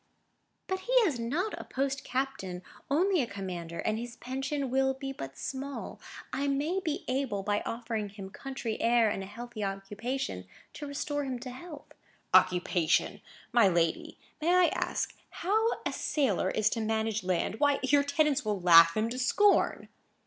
"But 0.65 0.79
he 0.79 0.93
is 1.05 1.19
not 1.19 1.53
a 1.59 1.63
post 1.63 2.03
captain, 2.03 2.63
only 2.89 3.21
a 3.21 3.27
commander, 3.27 3.77
and 3.77 3.99
his 3.99 4.15
pension 4.15 4.71
will 4.71 4.95
be 4.95 5.11
but 5.13 5.37
small. 5.37 5.99
I 6.33 6.47
may 6.47 6.79
be 6.79 7.05
able, 7.07 7.43
by 7.43 7.61
offering 7.67 8.09
him 8.09 8.31
country 8.31 8.81
air 8.81 9.11
and 9.11 9.21
a 9.21 9.27
healthy 9.27 9.63
occupation, 9.63 10.47
to 10.73 10.87
restore 10.87 11.23
him 11.23 11.37
to 11.41 11.51
health." 11.51 11.93
"Occupation! 12.33 13.21
My 13.51 13.67
lady, 13.67 14.17
may 14.41 14.51
I 14.55 14.65
ask 14.73 15.13
how 15.29 15.67
a 15.85 15.93
sailor 15.93 16.49
is 16.49 16.71
to 16.71 16.81
manage 16.81 17.23
land? 17.23 17.59
Why, 17.59 17.79
your 17.83 18.01
tenants 18.01 18.43
will 18.43 18.59
laugh 18.59 18.97
him 18.97 19.07
to 19.11 19.19
scorn." 19.19 19.87